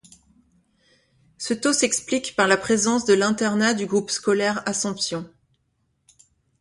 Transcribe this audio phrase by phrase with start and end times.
[1.37, 5.29] Ce taux s'explique par la présence de l'internat du groupe scolaire Assomption.